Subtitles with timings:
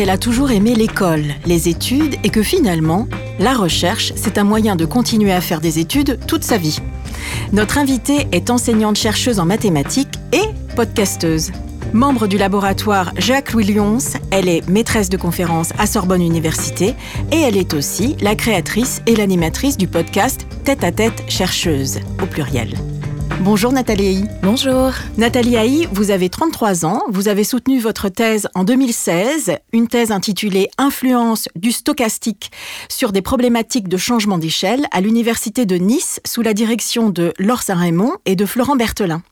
[0.00, 3.06] Qu'elle a toujours aimé l'école, les études et que finalement,
[3.38, 6.78] la recherche, c'est un moyen de continuer à faire des études toute sa vie.
[7.52, 10.40] Notre invitée est enseignante-chercheuse en mathématiques et
[10.74, 11.52] podcasteuse.
[11.92, 16.94] Membre du laboratoire Jacques Williams, elle est maîtresse de conférences à Sorbonne Université
[17.30, 22.26] et elle est aussi la créatrice et l'animatrice du podcast Tête à tête chercheuse, au
[22.26, 22.72] pluriel.
[23.42, 24.24] Bonjour Nathalie Haï.
[24.42, 24.92] Bonjour.
[25.16, 30.10] Nathalie Haï, vous avez 33 ans, vous avez soutenu votre thèse en 2016, une thèse
[30.12, 32.50] intitulée Influence du stochastique
[32.90, 37.62] sur des problématiques de changement d'échelle à l'Université de Nice sous la direction de Laure
[37.62, 39.22] Saint-Raymond et de Florent Berthelin.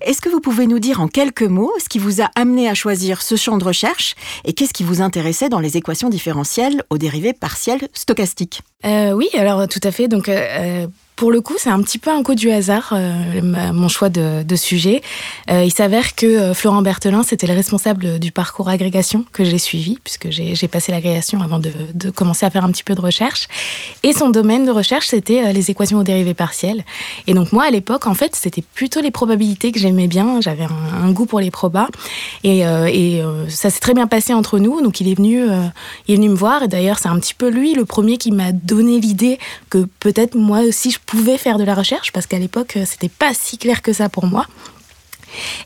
[0.00, 2.74] Est-ce que vous pouvez nous dire en quelques mots ce qui vous a amené à
[2.74, 6.98] choisir ce champ de recherche et qu'est-ce qui vous intéressait dans les équations différentielles aux
[6.98, 8.62] dérivées partielles stochastiques?
[8.84, 10.08] Euh, Oui, alors tout à fait.
[10.08, 10.86] Donc, euh,
[11.16, 14.56] pour le coup, c'est un petit peu un coup du hasard, euh, mon choix de,
[14.56, 15.02] sujet.
[15.50, 19.58] Euh, il s'avère que euh, Florent Berthelin, c'était le responsable du parcours agrégation que j'ai
[19.58, 23.48] suivi, puisque j'ai passé l'agrégation avant de, commencer à faire un petit peu de recherche.
[24.02, 26.84] Et son domaine de recherche, c'était les équations aux dérivées partielles.
[27.26, 30.40] Et donc moi, à l'époque, en fait, c'était plutôt les probabilités que j'aimais bien.
[30.42, 31.88] J'avais un, goût pour les probas.
[32.44, 34.82] Et, et ça s'est très bien passé entre nous.
[34.82, 35.46] Donc il est venu,
[36.08, 36.62] il est venu me voir.
[36.62, 39.38] Et d'ailleurs, c'est un petit peu lui, le premier, qui m'a donné l'idée
[39.70, 43.32] que peut-être moi aussi, je pouvais faire de la recherche parce qu'à l'époque, c'était pas
[43.32, 44.46] si clair que ça pour moi.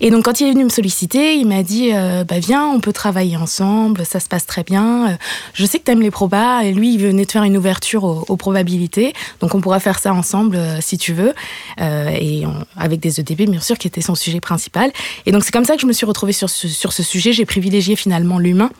[0.01, 2.81] Et donc quand il est venu me solliciter, il m'a dit euh, bah viens, on
[2.81, 5.19] peut travailler ensemble, ça se passe très bien.
[5.55, 8.05] Je sais que tu aimes les probas et lui il venait de faire une ouverture
[8.05, 11.35] aux, probabilités, donc on pourra faire ça ensemble euh, si tu veux
[11.81, 12.45] euh, et
[12.77, 14.91] avec des EDP bien sûr qui était son sujet principal.
[15.27, 17.33] Et donc c'est comme ça que je me suis retrouvée sur ce, sur ce sujet.
[17.33, 18.71] J'ai privilégié finalement l'humain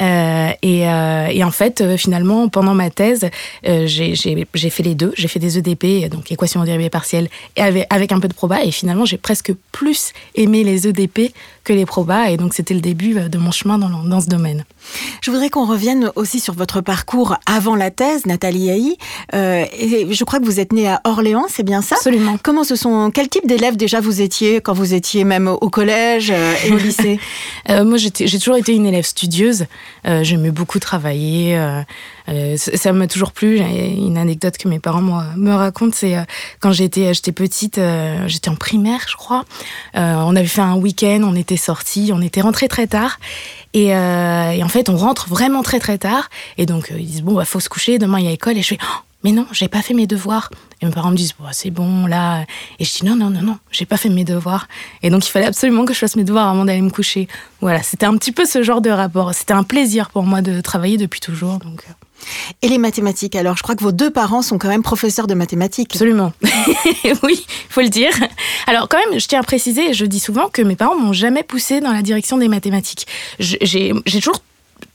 [0.00, 3.28] euh, et, et, en fait finalement pendant ma thèse
[3.64, 4.14] j'ai
[4.70, 5.12] fait les deux.
[5.16, 8.62] J'ai fait des EDP donc équations dérivées partielles et avec, avec un peu de proba
[8.62, 11.32] et finalement j'ai presque plus aimer les EDP
[11.64, 12.30] que les probas.
[12.30, 14.64] Et donc, c'était le début de mon chemin dans, dans ce domaine.
[15.22, 18.96] Je voudrais qu'on revienne aussi sur votre parcours avant la thèse, Nathalie Haï.
[19.34, 21.96] Euh, et je crois que vous êtes née à Orléans, c'est bien ça?
[21.96, 22.36] Absolument.
[22.42, 26.30] Comment ce sont Quel type d'élève déjà vous étiez quand vous étiez même au collège
[26.30, 27.18] euh, et au lycée?
[27.68, 29.66] Euh, Moi, j'ai toujours été une élève studieuse.
[30.06, 31.56] Euh, J'aimais beaucoup travailler.
[32.30, 33.58] Euh, ça m'a toujours plu.
[33.58, 36.16] Une anecdote que mes parents moi, me racontent, c'est
[36.60, 37.80] quand j'étais j'étais petite,
[38.26, 39.44] j'étais en primaire, je crois.
[39.94, 43.18] on avait fait un week-end, on était sortis, on était rentrés très tard.
[43.72, 46.28] Et, euh, en fait, on rentre vraiment très très tard.
[46.58, 48.56] Et donc, euh, ils disent, bon, bah, faut se coucher, demain il y a école.
[48.56, 50.50] Et je fais, oh, mais non, j'ai pas fait mes devoirs.
[50.80, 52.44] Et mes parents me disent, bon, c'est bon, là.
[52.78, 54.66] Et je dis, non, non, non, non, j'ai pas fait mes devoirs.
[55.02, 57.28] Et donc, il fallait absolument que je fasse mes devoirs avant d'aller me coucher.
[57.60, 59.34] Voilà, c'était un petit peu ce genre de rapport.
[59.34, 61.58] C'était un plaisir pour moi de travailler depuis toujours.
[61.58, 61.84] Donc.
[62.62, 65.34] Et les mathématiques, alors je crois que vos deux parents sont quand même professeurs de
[65.34, 65.92] mathématiques.
[65.94, 66.32] Absolument.
[67.22, 68.12] oui, faut le dire.
[68.66, 71.42] Alors quand même, je tiens à préciser, je dis souvent que mes parents m'ont jamais
[71.42, 73.06] poussé dans la direction des mathématiques.
[73.38, 74.42] J'ai toujours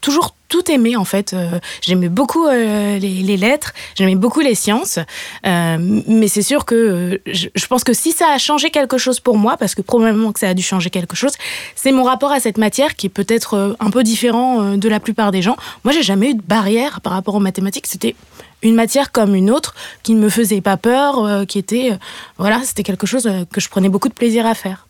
[0.00, 1.32] toujours tout aimé en fait.
[1.32, 4.98] Euh, j'aimais beaucoup euh, les, lettres, j'aimais beaucoup les sciences,
[5.46, 5.76] euh,
[6.06, 9.38] mais c'est sûr que je, je, pense que si ça a changé quelque chose pour
[9.38, 11.32] moi, parce que probablement que ça a dû changer quelque chose,
[11.74, 15.32] c'est mon rapport à cette matière qui est peut-être un peu différent de la plupart
[15.32, 15.56] des gens.
[15.84, 17.86] Moi, j'ai jamais eu de barrière par rapport aux mathématiques.
[17.86, 18.14] C'était
[18.62, 21.92] une matière comme une autre qui ne me faisait pas peur, qui était
[22.38, 24.85] voilà, c'était quelque chose que je prenais beaucoup de plaisir à faire.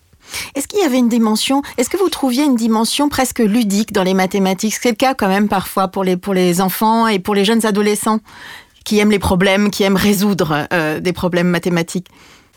[0.55, 4.03] Est-ce qu'il y avait une dimension, est-ce que vous trouviez une dimension presque ludique dans
[4.03, 4.75] les mathématiques?
[4.81, 7.65] C'est le cas quand même parfois pour les, pour les enfants et pour les jeunes
[7.65, 8.19] adolescents
[8.85, 12.07] qui aiment les problèmes, qui aiment résoudre euh, des problèmes mathématiques.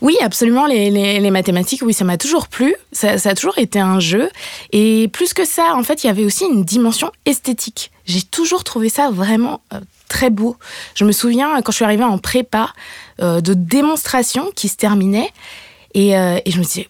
[0.01, 0.65] Oui, absolument.
[0.65, 2.75] Les, les, mathématiques, oui, ça m'a toujours plu.
[2.91, 4.29] Ça, a toujours été un jeu.
[4.71, 7.91] Et plus que ça, en fait, il y avait aussi une dimension esthétique.
[8.05, 9.79] J'ai toujours trouvé ça vraiment euh,
[10.09, 10.57] très beau.
[10.95, 12.73] Je me souviens, quand je suis arrivée en prépa,
[13.21, 15.31] euh, de démonstrations qui se terminaient.
[15.93, 16.89] Et, euh, et je me disais...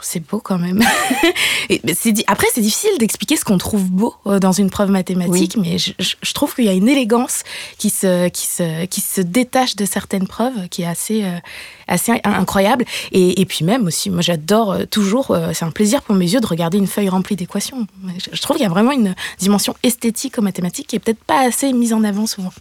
[0.00, 0.82] c'est beau quand même.
[1.68, 1.80] et
[2.26, 5.62] après, c'est difficile d'expliquer ce qu'on trouve beau dans une preuve mathématique, oui.
[5.62, 7.42] mais je, je trouve qu'il y a une élégance
[7.78, 11.38] qui se, qui, se, qui se détache de certaines preuves qui est assez, euh,
[11.86, 12.84] assez incroyable.
[13.12, 16.32] Et, et, puis même aussi, moi j'adore euh, toujours, euh, c'est un plaisir pour mes
[16.32, 17.86] yeux de regarder une feuille remplie d'équations.
[18.18, 21.22] Je, je, trouve qu'il y a vraiment une dimension esthétique aux mathématiques qui est peut-être
[21.24, 22.52] pas assez mise en avant souvent.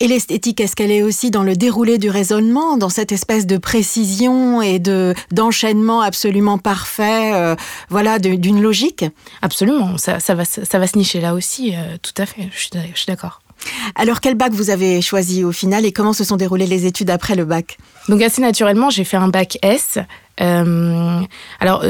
[0.00, 3.56] Et l'esthétique, est-ce qu'elle est aussi dans le déroulé du raisonnement, dans cette espèce de
[3.56, 7.56] précision et de d'enchaînement absolument parfait, euh,
[7.88, 9.04] voilà, d'une logique?
[9.42, 13.06] Absolument, ça, va, ça va se nicher là aussi, euh, tout à fait, je suis
[13.06, 13.40] d'accord.
[13.94, 17.10] Alors quel bac vous avez choisi au final et comment se sont déroulées les études
[17.10, 17.78] après le bac?
[18.08, 19.98] Donc assez naturellement, j'ai fait un bac S.
[20.40, 21.20] Euh,
[21.60, 21.82] alors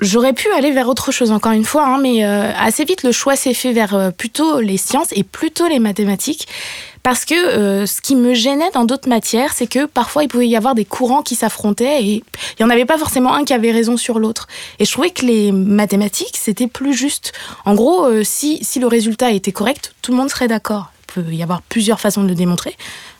[0.00, 3.12] J'aurais pu aller vers autre chose encore une fois, hein, mais euh, assez vite le
[3.12, 6.48] choix s'est fait vers euh, plutôt les sciences et plutôt les mathématiques.
[7.02, 10.48] Parce que euh, ce qui me gênait dans d'autres matières, c'est que parfois il pouvait
[10.48, 12.22] y avoir des courants qui s'affrontaient et il
[12.58, 14.48] n'y en avait pas forcément un qui avait raison sur l'autre.
[14.80, 17.32] Et je trouvais que les mathématiques, c'était plus juste.
[17.64, 20.90] En gros, si, si le résultat était correct, tout le monde serait d'accord.
[21.16, 22.76] Peut y avoir plusieurs façons de le démontrer.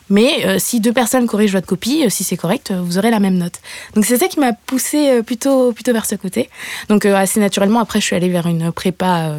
[0.09, 3.09] Mais euh, si deux personnes corrigent votre copie, euh, si c'est correct, euh, vous aurez
[3.09, 3.55] la même note.
[3.95, 6.49] Donc c'est ça qui m'a poussé plutôt, plutôt vers ce côté.
[6.89, 9.35] Donc assez naturellement, après, je suis allée vers une prépa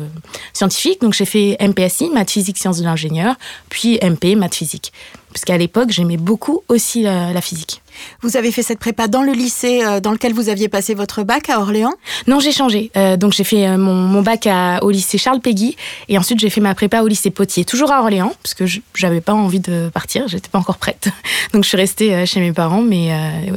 [0.53, 1.01] scientifique.
[1.01, 3.37] Donc j'ai fait MPSI, maths physique sciences de l'ingénieur,
[3.69, 4.93] puis MP, maths physique
[5.33, 7.83] parce qu'à l'époque, j'aimais beaucoup aussi la, physique.
[8.23, 11.23] Vous avez fait cette prépa dans le lycée euh, dans lequel vous aviez passé votre
[11.23, 11.95] bac à Orléans
[12.27, 12.91] Non, j'ai changé.
[12.97, 14.49] Euh, donc j'ai fait euh, mon, bac
[14.83, 15.77] au lycée Charles Péguy
[16.09, 18.65] et ensuite j'ai fait ma prépa au lycée Potier, toujours à Orléans, parce que
[18.95, 21.09] j'avais pas envie de partir, j'étais pas encore prête.
[21.53, 23.11] Donc je suis restée chez mes parents, mais,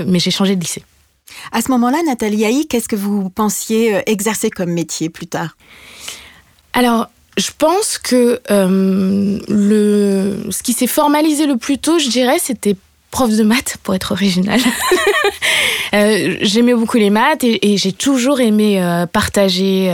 [0.05, 0.83] mais j'ai changé de lycée.
[1.51, 5.55] À ce moment-là, Nathalie Haï, qu'est-ce que vous pensiez exercer comme métier plus tard?
[6.73, 12.37] Alors, je pense que euh, le, ce qui s'est formalisé le plus tôt, je dirais,
[12.39, 12.75] c'était
[13.11, 14.59] prof de maths, pour être original.
[15.93, 19.93] Euh, j'aimais beaucoup les maths et, j'ai toujours aimé euh, partager,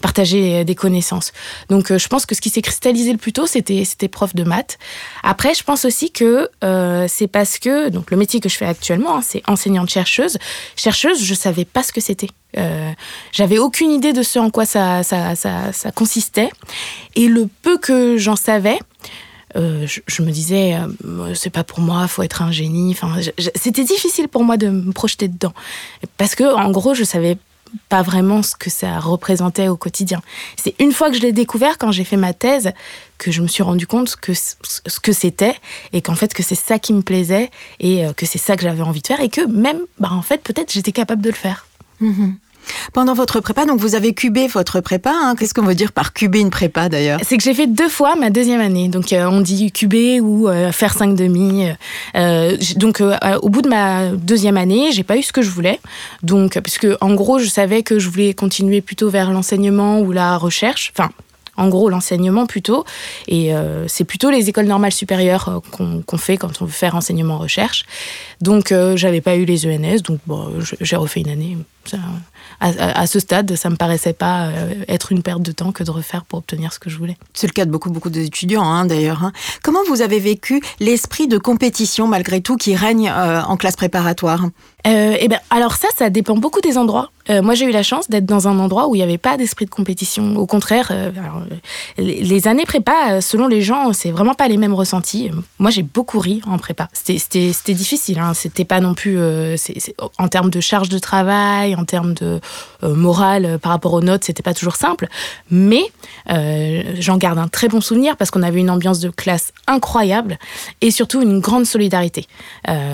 [0.00, 1.32] partager des connaissances.
[1.68, 4.78] Donc je pense que ce qui s'est cristallisé le plus tôt, c'était, prof de maths.
[5.22, 6.48] Après, je pense aussi que
[7.06, 10.38] c'est parce que donc le métier que je fais actuellement, hein, c'est enseignante-chercheuse.
[10.74, 12.28] Chercheuse, je savais pas ce que c'était.
[12.58, 12.90] Euh,
[13.32, 16.50] j'avais aucune idée de ce en quoi ça, ça, ça, consistait.
[17.14, 18.78] Et le peu que j'en savais,
[19.56, 20.74] euh, je, me disais,
[21.04, 22.92] euh, c'est pas pour moi, faut être un génie.
[22.92, 23.20] Enfin,
[23.54, 25.52] c'était difficile pour moi de me projeter dedans.
[26.18, 27.38] Parce que, en gros, je savais
[27.88, 30.22] pas vraiment ce que ça représentait au quotidien.
[30.56, 32.72] C'est une fois que je l'ai découvert, quand j'ai fait ma thèse,
[33.18, 35.56] que je me suis rendu compte que ce que c'était
[35.92, 37.50] et qu'en fait que c'est ça qui me plaisait
[37.80, 40.42] et que c'est ça que j'avais envie de faire et que même, bah, en fait,
[40.42, 41.66] peut-être j'étais capable de le faire.
[42.00, 42.34] Mmh
[42.92, 45.12] pendant votre prépa, donc vous avez cubé votre prépa.
[45.12, 45.34] Hein.
[45.38, 47.20] Qu'est-ce qu'on veut dire par cuber une prépa d'ailleurs?
[47.22, 48.88] C'est que j'ai fait deux fois ma deuxième année.
[48.88, 51.68] Donc euh, on dit cuber ou euh, faire cinq demi.
[52.16, 53.02] Euh, donc
[53.42, 55.80] au bout de ma deuxième année, j'ai pas eu ce que je voulais.
[56.22, 60.36] Donc puisque en gros, je savais que je voulais continuer plutôt vers l'enseignement ou la
[60.36, 60.92] recherche.
[60.96, 61.10] Enfin,
[61.56, 62.84] en gros l'enseignement plutôt.
[63.28, 63.52] Et
[63.86, 67.86] c'est plutôt les écoles normales supérieures qu'on fait quand on veut faire enseignement-recherche.
[68.40, 71.56] Donc euh, j'avais pas eu les ENS, donc bon, j'ai refait une année.
[72.60, 74.50] À, ce stade, ça me paraissait pas
[74.88, 77.16] être une perte de temps que de refaire pour obtenir ce que je voulais.
[77.34, 79.24] C'est le cas de beaucoup, beaucoup d'étudiants hein, d'ailleurs.
[79.24, 79.32] Hein.
[79.62, 84.46] Comment vous avez vécu l'esprit de compétition malgré tout qui règne en classe préparatoire?
[84.86, 87.10] Eh ben, alors ça, ça dépend beaucoup des endroits.
[87.30, 89.36] Euh, moi, j'ai eu la chance d'être dans un endroit où il n'y avait pas
[89.36, 90.36] d'esprit de compétition.
[90.36, 91.10] Au contraire, euh,
[91.98, 95.30] les années prépa, euh, selon les gens, c'est vraiment pas les mêmes ressentis.
[95.58, 96.88] Moi, j'ai beaucoup ri en prépa.
[96.92, 98.18] C'était difficile.
[98.18, 98.34] Hein.
[98.34, 99.18] C'était pas non plus
[100.18, 102.40] en termes de charge de travail, en termes de
[102.82, 105.08] morale par rapport aux notes, c'était pas toujours simple.
[105.50, 105.84] Mais
[106.28, 110.38] j'en garde un très bon souvenir parce qu'on avait une ambiance de classe incroyable
[110.80, 112.26] et surtout une grande solidarité.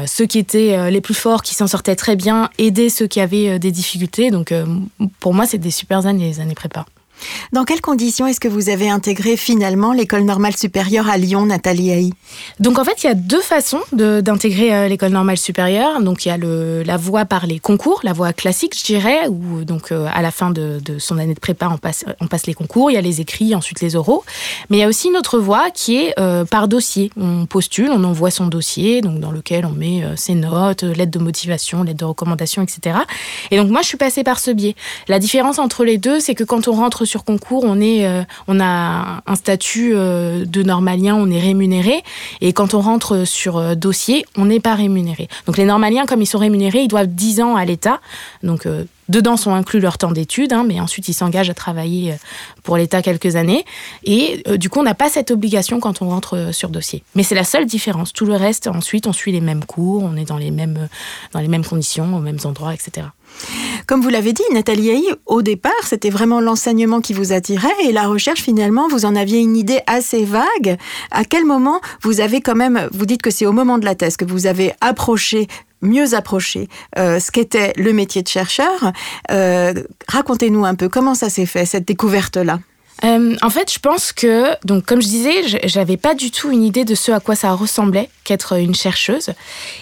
[0.06, 3.58] ceux qui étaient les plus forts, qui s'en sortaient très bien, aidaient ceux qui avaient
[3.58, 4.64] des difficultés donc euh,
[5.20, 6.86] pour moi, c'est des super années, les années prépa.
[7.52, 11.90] Dans quelles conditions est-ce que vous avez intégré finalement l'école normale supérieure à Lyon, Nathalie
[11.90, 12.12] Haï
[12.60, 16.00] Donc en fait, il y a deux façons d'intégrer euh, l'école normale supérieure.
[16.00, 19.64] Donc il y a la voie par les concours, la voie classique, je dirais, où
[19.64, 22.94] donc euh, à la fin de, son année de prépa, on passe, les concours, il
[22.94, 24.24] y a les écrits, ensuite les oraux.
[24.70, 27.10] Mais il y a aussi une autre voie qui est euh, par dossier.
[27.16, 31.18] On postule, on envoie son dossier, donc dans lequel on met ses notes, lettres de
[31.18, 32.96] motivation, lettres de recommandation, etc.
[33.50, 34.74] Et donc moi, je suis passée par ce biais.
[35.08, 38.22] La différence entre les deux, c'est que quand on rentre sur concours, on, est, euh,
[38.48, 42.02] on a un statut euh, de normalien, on est rémunéré.
[42.40, 45.28] Et quand on rentre sur euh, dossier, on n'est pas rémunéré.
[45.46, 48.00] Donc les normaliens, comme ils sont rémunérés, ils doivent 10 ans à l'État.
[48.42, 48.66] Donc
[49.08, 52.14] Dedans sont inclus leur temps d'études, hein, mais ensuite ils s'engagent à travailler
[52.62, 53.64] pour l'État quelques années.
[54.04, 57.02] Et du coup, on n'a pas cette obligation quand on rentre sur dossier.
[57.14, 58.12] Mais c'est la seule différence.
[58.12, 60.88] Tout le reste, ensuite, on suit les mêmes cours, on est dans les mêmes,
[61.32, 63.08] dans les mêmes conditions, aux mêmes endroits, etc.
[63.86, 64.90] Comme vous l'avez dit, Nathalie
[65.26, 69.40] au départ, c'était vraiment l'enseignement qui vous attirait et la recherche, finalement, vous en aviez
[69.40, 70.76] une idée assez vague.
[71.10, 73.94] À quel moment vous avez quand même, vous dites que c'est au moment de la
[73.94, 75.48] thèse que vous avez approché
[75.82, 78.92] mieux approché euh, ce qu'était le métier de chercheur.
[79.32, 79.74] Euh,
[80.06, 82.60] racontez-nous un peu comment ça s'est fait, cette découverte-là.
[83.04, 86.62] Euh, en fait, je pense que, donc, comme je disais, j'avais pas du tout une
[86.62, 89.30] idée de ce à quoi ça ressemblait qu'être une chercheuse.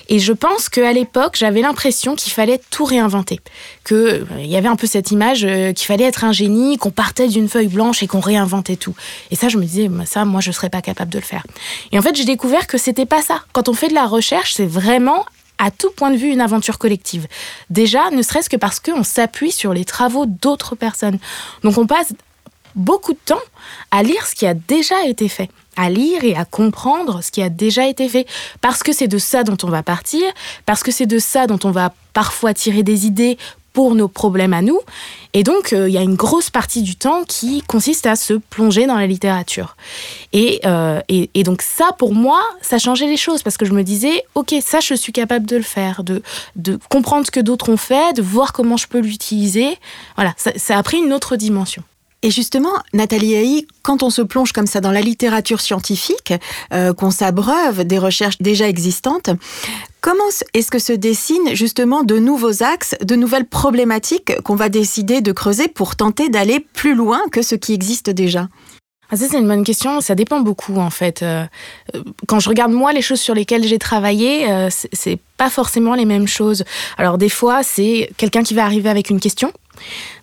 [0.08, 3.40] Et je pense qu'à l'époque, j'avais l'impression qu'il fallait tout réinventer.
[3.84, 6.90] Qu'il euh, y avait un peu cette image euh, qu'il fallait être un génie, qu'on
[6.90, 8.94] partait d'une feuille blanche et qu'on réinventait tout.
[9.30, 11.44] Et ça, je me disais, ça, moi, je serais pas capable de le faire.
[11.92, 13.42] Et en fait, j'ai découvert que c'était pas ça.
[13.52, 15.26] Quand on fait de la recherche, c'est vraiment
[15.58, 17.26] à tout point de vue une aventure collective.
[17.68, 21.18] Déjà, ne serait-ce que parce qu'on s'appuie sur les travaux d'autres personnes.
[21.62, 22.14] Donc on passe
[22.74, 23.40] beaucoup de temps
[23.90, 27.42] à lire ce qui a déjà été fait, à lire et à comprendre ce qui
[27.42, 28.26] a déjà été fait,
[28.60, 30.22] parce que c'est de ça dont on va partir,
[30.66, 33.38] parce que c'est de ça dont on va parfois tirer des idées
[33.72, 34.80] pour nos problèmes à nous.
[35.32, 38.34] Et donc, euh, il y a une grosse partie du temps qui consiste à se
[38.34, 39.76] plonger dans la littérature.
[40.32, 43.72] Et, euh, et, et, donc ça, pour moi, ça changeait les choses parce que je
[43.72, 46.22] me disais, ok, ça, je suis capable de le faire, de,
[46.56, 49.78] de comprendre ce que d'autres ont fait, de voir comment je peux l'utiliser.
[50.16, 51.84] Voilà, ça a pris une autre dimension.
[52.22, 56.34] Et justement, Nathalie Haï, quand on se plonge comme ça dans la littérature scientifique,
[56.72, 59.30] euh, qu'on s'abreuve des recherches déjà existantes,
[60.02, 65.22] comment est-ce que se dessinent justement de nouveaux axes, de nouvelles problématiques qu'on va décider
[65.22, 68.48] de creuser pour tenter d'aller plus loin que ce qui existe déjà?
[69.10, 70.00] Ah, ça, c'est une bonne question.
[70.00, 71.22] Ça dépend beaucoup, en fait.
[71.22, 71.44] Euh,
[72.28, 76.04] quand je regarde, moi, les choses sur lesquelles j'ai travaillé, euh, c'est pas forcément les
[76.04, 76.64] mêmes choses.
[76.96, 79.52] Alors, des fois, c'est quelqu'un qui va arriver avec une question.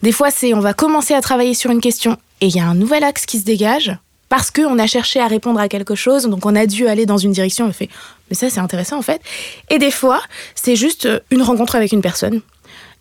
[0.04, 2.66] Des fois, c'est on va commencer à travailler sur une question et il y a
[2.66, 3.98] un nouvel axe qui se dégage
[4.30, 7.18] parce qu'on a cherché à répondre à quelque chose, donc on a dû aller dans
[7.18, 7.90] une direction, on fait
[8.30, 9.22] mais ça c'est intéressant en fait.
[9.70, 10.22] Et des fois,
[10.54, 12.42] c'est juste une rencontre avec une personne.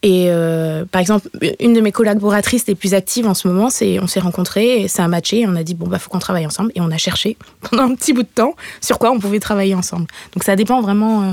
[0.02, 3.98] Et euh, par exemple, une de mes collaboratrices les plus actives en ce moment, c'est
[3.98, 6.70] on s'est rencontrés, ça a matché, on a dit bon bah faut qu'on travaille ensemble,
[6.74, 9.74] et on a cherché pendant un petit bout de temps sur quoi on pouvait travailler
[9.74, 10.06] ensemble.
[10.34, 11.32] Donc ça dépend vraiment euh,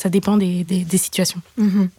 [0.00, 0.64] ça dépend des,
[0.96, 1.40] situations.
[1.58, 1.90] Mhm.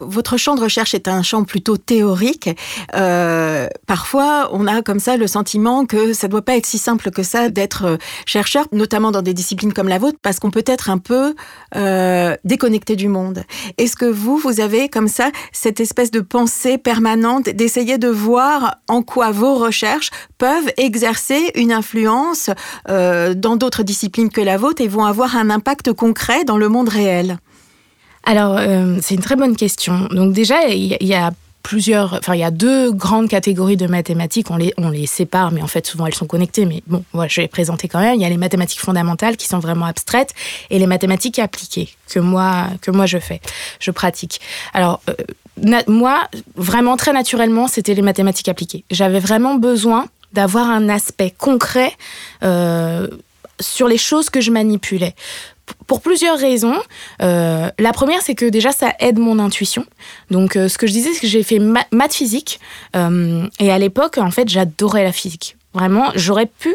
[0.00, 2.50] Votre champ de recherche est un champ plutôt théorique.
[2.94, 6.78] Euh, parfois, on a comme ça le sentiment que ça ne doit pas être si
[6.78, 10.50] simple que ça d'être euh, chercheur, notamment dans des disciplines comme la vôtre, parce qu'on
[10.50, 11.34] peut être un peu
[11.74, 13.44] euh, déconnecté du monde.
[13.78, 18.76] Est-ce que vous, vous avez comme ça cette espèce de pensée permanente d'essayer de voir
[18.88, 22.50] en quoi vos recherches peuvent exercer une influence
[22.86, 26.88] dans d'autres disciplines que la vôtre et vont avoir un impact concret dans le monde
[26.88, 27.37] réel?
[28.28, 30.06] Alors, euh, c'est une très bonne question.
[30.10, 31.30] Donc déjà, il y, a
[31.62, 34.50] plusieurs, enfin il y a deux grandes catégories de mathématiques.
[34.50, 36.66] On les, on les sépare, mais en fait souvent elles sont connectées.
[36.66, 38.16] Mais bon, je vais les présenter quand même.
[38.16, 40.34] Il y a les mathématiques fondamentales qui sont vraiment abstraites
[40.68, 43.40] et les mathématiques appliquées que moi que moi je fais,
[43.80, 44.42] je pratique.
[44.74, 45.14] Alors euh,
[45.86, 48.84] moi, vraiment très naturellement, c'était les mathématiques appliquées.
[48.90, 51.94] J'avais vraiment besoin d'avoir un aspect concret
[52.42, 53.08] euh,
[53.58, 55.14] sur les choses que je manipulais
[55.86, 56.76] pour plusieurs raisons.
[57.22, 59.84] Euh, la première, c'est que déjà, ça aide mon intuition.
[60.30, 62.60] Donc, euh, ce que je disais, c'est que j'ai fait maths physique.
[62.96, 65.56] Euh, et à l'époque, en fait, j'adorais la physique.
[65.74, 66.74] Vraiment, j'aurais pu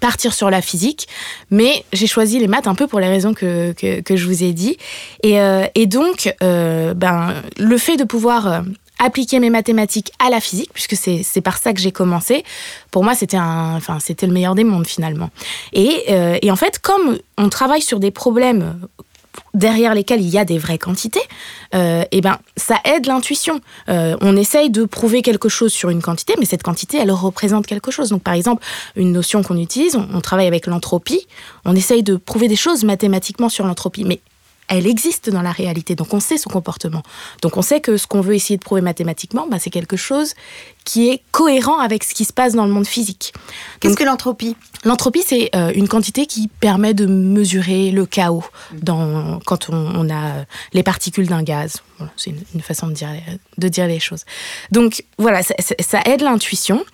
[0.00, 1.08] partir sur la physique,
[1.50, 4.52] mais j'ai choisi les maths un peu pour les raisons que, que, je vous ai
[4.52, 4.76] dit.
[5.22, 5.38] Et,
[5.74, 8.64] et donc, ben, le fait de pouvoir
[8.98, 12.44] appliquer mes mathématiques à la physique, puisque c'est par ça que j'ai commencé.
[12.90, 15.30] Pour moi, c'était enfin, le meilleur des mondes finalement.
[15.72, 18.78] Et, euh, et, en fait, comme on travaille sur des problèmes
[19.52, 21.20] derrière lesquels il y a des vraies quantités,
[21.74, 23.60] euh, et eh ben ça aide l'intuition.
[23.88, 27.66] Euh, on essaye de prouver quelque chose sur une quantité, mais cette quantité, elle représente
[27.66, 28.10] quelque chose.
[28.10, 31.26] Donc par exemple, une notion qu'on utilise, on, on travaille avec l'entropie,
[31.64, 34.20] on essaye de prouver des choses mathématiquement sur l'entropie, mais
[34.68, 37.02] elle existe dans la réalité, donc on sait son comportement.
[37.42, 40.34] Donc on sait que ce qu'on veut essayer de prouver mathématiquement, bah, c'est quelque chose
[40.84, 43.32] qui est cohérent avec ce qui se passe dans le monde physique.
[43.80, 44.56] Qu'est-ce que l'entropie?
[44.84, 50.44] L'entropie, c'est euh, une quantité qui permet de mesurer le chaos dans, quand on, a
[50.72, 51.82] les particules d'un gaz.
[52.16, 53.08] C'est une, façon de dire,
[53.58, 54.24] de dire les choses.
[54.70, 56.84] Donc voilà, ça, aide l'intuition,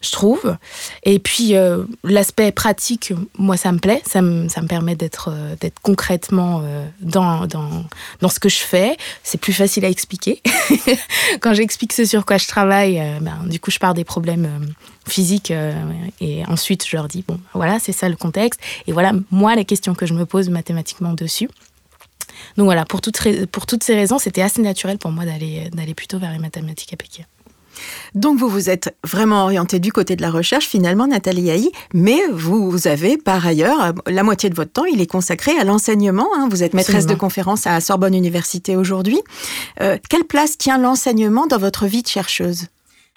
[0.00, 0.56] je trouve.
[1.04, 4.02] Et puis euh, l'aspect pratique, moi, ça me plaît.
[4.06, 6.62] Ça me, ça me permet d'être euh, concrètement
[7.00, 7.84] dans, dans,
[8.20, 8.96] dans ce que je fais.
[9.22, 10.42] C'est plus facile à expliquer.
[11.40, 14.66] quand j'explique ce sur quoi je travaille, ben, du coup, je pars des problèmes euh,
[15.08, 15.72] physiques euh,
[16.20, 19.64] et ensuite je leur dis bon, voilà, c'est ça le contexte et voilà moi les
[19.64, 21.48] questions que je me pose mathématiquement dessus.
[22.56, 25.94] Donc voilà, pour toutes, pour toutes ces raisons, c'était assez naturel pour moi d'aller d'aller
[25.94, 27.26] plutôt vers les mathématiques appliquées.
[28.14, 32.20] Donc vous vous êtes vraiment orienté du côté de la recherche finalement, Nathalie Haï, mais
[32.32, 36.28] vous avez par ailleurs, la moitié de votre temps, il est consacré à l'enseignement.
[36.36, 36.48] Hein.
[36.50, 39.20] Vous êtes maîtresse de conférence à Sorbonne Université aujourd'hui.
[39.80, 42.66] Euh, quelle place tient l'enseignement dans votre vie de chercheuse?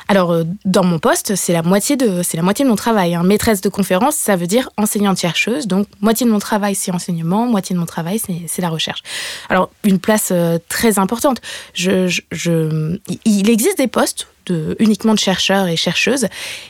[0.08, 3.16] Alors, euh, dans mon poste, c'est la moitié de, la moitié de mon travail.
[3.16, 3.24] Hein.
[3.24, 5.68] Maîtresse de conférence, ça veut dire enseignante-chercheuse.
[5.68, 9.04] Donc, moitié de mon travail, c'est enseignement, moitié de mon travail, c'est, la recherche.
[9.50, 11.42] Alors, une place euh, très importante.
[11.76, 14.28] Il existe des postes
[14.80, 16.28] uniquement de chercheurs et chercheuses.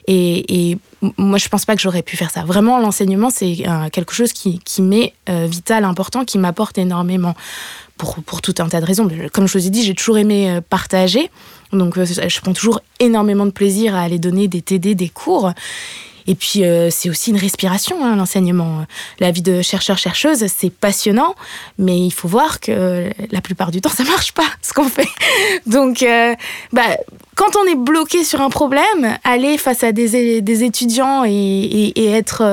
[0.08, 0.78] Et,
[1.18, 2.44] moi, je pense pas que j'aurais pu faire ça.
[2.46, 7.36] Vraiment, l'enseignement, c'est quelque chose qui, qui m'est vital, important, qui m'apporte énormément
[7.98, 9.10] pour, pour, tout un tas de raisons.
[9.34, 11.30] Comme je vous ai dit, j'ai toujours aimé partager.
[11.74, 15.54] Donc, je prends toujours énormément de plaisir à aller donner des TD, des cours.
[16.28, 18.86] Et puis, euh, c'est aussi une respiration, hein, l'enseignement.
[19.20, 21.36] La vie de chercheur-chercheuse, c'est passionnant,
[21.78, 25.10] mais il faut voir que la plupart du temps, ça marche pas, ce qu'on fait.
[25.66, 26.34] Donc, euh,
[26.72, 26.98] bah,
[27.36, 32.44] quand on est bloqué sur un problème, aller face à des, des étudiants et, être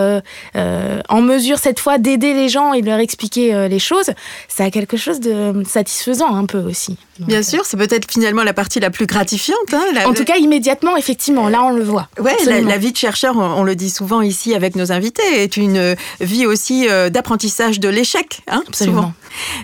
[0.57, 4.11] euh, en mesure cette fois d'aider les gens et de leur expliquer les choses,
[4.49, 6.97] ça a quelque chose de satisfaisant un peu aussi.
[7.19, 9.59] Bien sûr, c'est peut-être finalement la partie la plus gratifiante.
[9.73, 12.09] Hein, en tout cas, immédiatement, effectivement, là on le voit.
[12.19, 15.95] Ouais, la, vie de chercheur, on, le dit souvent ici avec nos invités, est une
[16.21, 18.41] vie aussi euh, d'apprentissage de l'échec.
[18.49, 19.13] Hein, Absolument.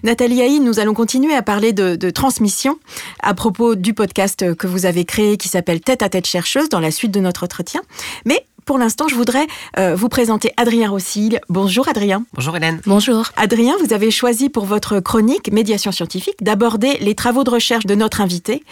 [0.03, 2.79] Nathalie Haï, nous allons continuer à parler de, de, transmission
[3.23, 6.81] à propos du podcast que vous avez créé qui s'appelle Tête à tête chercheuse dans
[6.81, 7.81] la suite de notre entretien.
[8.25, 9.47] Mais pour l'instant, je voudrais
[9.79, 11.41] euh, vous présenter Adrien Rossil.
[11.49, 12.25] Bonjour Adrien.
[12.35, 12.81] Bonjour Hélène.
[12.85, 13.27] Bonjour.
[13.37, 17.95] Adrien, vous avez choisi pour votre chronique Médiation scientifique d'aborder les travaux de recherche de
[17.95, 18.65] notre invité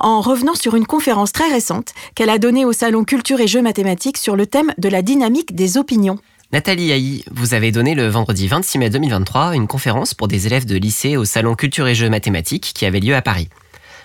[0.00, 3.62] en revenant sur une conférence très récente qu'elle a donnée au Salon Culture et Jeux
[3.62, 6.18] mathématiques sur le thème de la dynamique des opinions.
[6.52, 10.66] Nathalie Haï, vous avez donné le vendredi 26 mai 2023 une conférence pour des élèves
[10.66, 13.48] de lycée au Salon Culture et Jeux mathématiques qui avait lieu à Paris.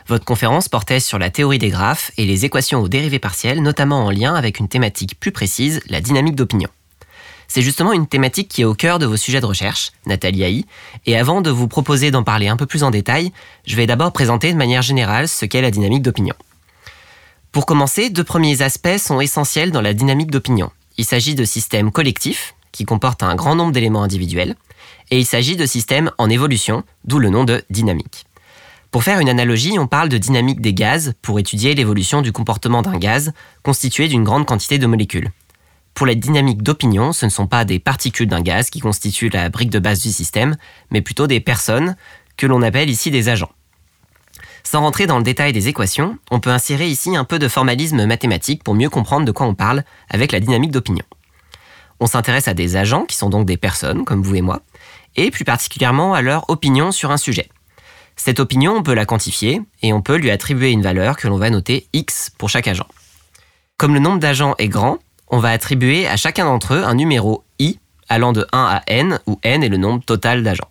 [0.07, 4.05] Votre conférence portait sur la théorie des graphes et les équations aux dérivées partielles, notamment
[4.05, 6.69] en lien avec une thématique plus précise, la dynamique d'opinion.
[7.47, 10.65] C'est justement une thématique qui est au cœur de vos sujets de recherche, Nathalie Haï,
[11.05, 13.33] et avant de vous proposer d'en parler un peu plus en détail,
[13.65, 16.35] je vais d'abord présenter de manière générale ce qu'est la dynamique d'opinion.
[17.51, 20.71] Pour commencer, deux premiers aspects sont essentiels dans la dynamique d'opinion.
[20.97, 24.55] Il s'agit de systèmes collectifs, qui comportent un grand nombre d'éléments individuels,
[25.09, 28.25] et il s'agit de systèmes en évolution, d'où le nom de dynamique.
[28.91, 32.81] Pour faire une analogie, on parle de dynamique des gaz pour étudier l'évolution du comportement
[32.81, 33.31] d'un gaz
[33.63, 35.31] constitué d'une grande quantité de molécules.
[35.93, 39.47] Pour la dynamique d'opinion, ce ne sont pas des particules d'un gaz qui constituent la
[39.47, 40.57] brique de base du système,
[40.89, 41.95] mais plutôt des personnes
[42.35, 43.51] que l'on appelle ici des agents.
[44.63, 48.05] Sans rentrer dans le détail des équations, on peut insérer ici un peu de formalisme
[48.05, 51.05] mathématique pour mieux comprendre de quoi on parle avec la dynamique d'opinion.
[52.01, 54.61] On s'intéresse à des agents qui sont donc des personnes, comme vous et moi,
[55.15, 57.47] et plus particulièrement à leur opinion sur un sujet.
[58.15, 61.37] Cette opinion, on peut la quantifier et on peut lui attribuer une valeur que l'on
[61.37, 62.87] va noter x pour chaque agent.
[63.77, 67.43] Comme le nombre d'agents est grand, on va attribuer à chacun d'entre eux un numéro
[67.57, 70.69] i allant de 1 à n, où n est le nombre total d'agents.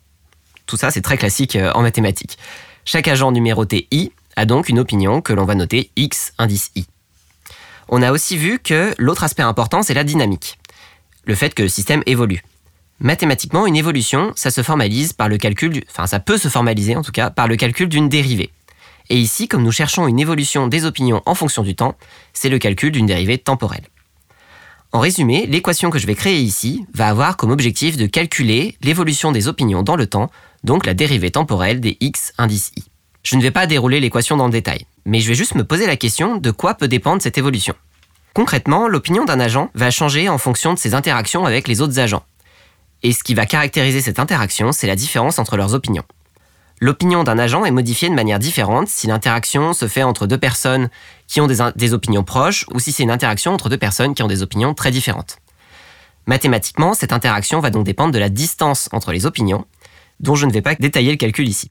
[0.66, 2.38] Tout ça, c'est très classique euh, en mathématiques.
[2.84, 6.86] Chaque agent numéroté i a donc une opinion que l'on va noter x indice i.
[7.88, 10.58] On a aussi vu que l'autre aspect important, c'est la dynamique.
[11.24, 12.42] Le fait que le système évolue.
[13.00, 17.02] Mathématiquement, une évolution, ça se formalise par le calcul, enfin ça peut se formaliser en
[17.02, 18.50] tout cas, par le calcul d'une dérivée.
[19.08, 21.96] Et ici, comme nous cherchons une évolution des opinions en fonction du temps,
[22.34, 23.86] c'est le calcul d'une dérivée temporelle.
[24.92, 29.32] En résumé, l'équation que je vais créer ici va avoir comme objectif de calculer l'évolution
[29.32, 30.30] des opinions dans le temps,
[30.62, 32.84] donc la dérivée temporelle des x indice i.
[33.22, 35.86] Je ne vais pas dérouler l'équation dans le détail, mais je vais juste me poser
[35.86, 37.74] la question de quoi peut dépendre cette évolution.
[38.34, 42.24] Concrètement, l'opinion d'un agent va changer en fonction de ses interactions avec les autres agents.
[43.02, 46.04] Et ce qui va caractériser cette interaction, c'est la différence entre leurs opinions.
[46.82, 50.88] L'opinion d'un agent est modifiée de manière différente si l'interaction se fait entre deux personnes
[51.26, 54.28] qui ont des, opinions proches ou si c'est une interaction entre deux personnes qui ont
[54.28, 55.38] des opinions très différentes.
[56.26, 59.66] Mathématiquement, cette interaction va donc dépendre de la distance entre les opinions,
[60.20, 61.70] dont je ne vais pas détailler le calcul ici.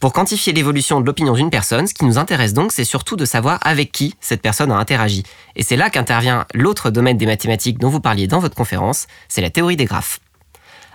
[0.00, 3.24] Pour quantifier l'évolution de l'opinion d'une personne, ce qui nous intéresse donc, c'est surtout de
[3.24, 5.22] savoir avec qui cette personne a interagi.
[5.54, 9.40] Et c'est là qu'intervient l'autre domaine des mathématiques dont vous parliez dans votre conférence, c'est
[9.40, 10.20] la théorie des graphes.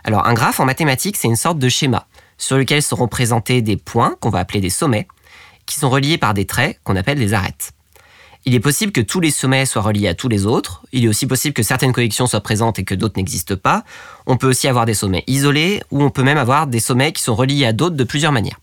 [0.04, 3.78] Alors un graphe en mathématiques, c'est une sorte de schéma sur lequel seront présentés des
[3.78, 5.08] points qu'on va appeler des sommets,
[5.66, 7.72] qui sont reliés par des traits qu'on appelle des arêtes.
[8.44, 11.08] Il est possible que tous les sommets soient reliés à tous les autres, il est
[11.08, 13.84] aussi possible que certaines connexions soient présentes et que d'autres n'existent pas,
[14.26, 17.22] on peut aussi avoir des sommets isolés, ou on peut même avoir des sommets qui
[17.22, 18.60] sont reliés à d'autres de plusieurs manières.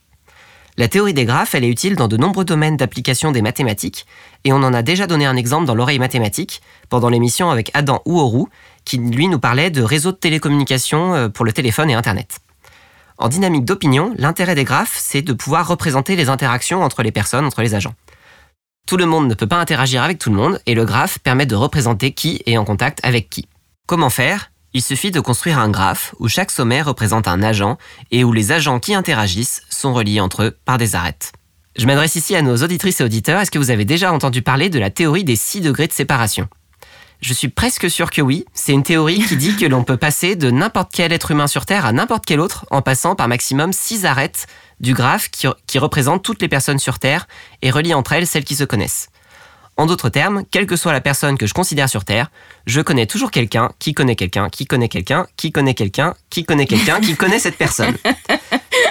[0.76, 4.06] La théorie des graphes, elle est utile dans de nombreux domaines d'application des mathématiques,
[4.44, 8.02] et on en a déjà donné un exemple dans l'oreille mathématique, pendant l'émission avec Adam
[8.04, 8.48] Ouourou,
[8.88, 12.40] qui lui nous parlait de réseaux de télécommunications euh, pour le téléphone et Internet.
[13.18, 17.44] En dynamique d'opinion, l'intérêt des graphes, c'est de pouvoir représenter les interactions entre les personnes,
[17.44, 17.94] entre les agents.
[18.86, 21.44] Tout le monde ne peut pas interagir avec tout le monde, et le graphe permet
[21.44, 23.46] de représenter qui est en contact avec qui.
[23.86, 24.50] Comment faire?
[24.72, 27.76] Il suffit de construire un graphe où chaque sommet représente un agent
[28.10, 31.32] et où les agents qui interagissent sont reliés entre eux par des arêtes.
[31.76, 33.40] Je m'adresse ici à nos auditrices et auditeurs.
[33.40, 36.48] Est-ce que vous avez déjà entendu parler de la théorie des 6 degrés de séparation?
[37.20, 38.44] Je suis presque sûr que oui.
[38.54, 41.66] C'est une théorie qui dit que l'on peut passer de n'importe quel être humain sur
[41.66, 44.46] Terre à n'importe quel autre en passant par maximum six arêtes
[44.80, 47.26] du graphe qui, représentent toutes les personnes sur Terre
[47.62, 49.08] et relie entre elles celles qui se connaissent.
[49.76, 52.30] En d'autres termes, quelle que soit la personne que je considère sur Terre,
[52.66, 56.66] je connais toujours quelqu'un qui connaît quelqu'un qui connaît quelqu'un qui connaît quelqu'un qui connaît
[56.66, 57.96] quelqu'un qui connaît cette personne.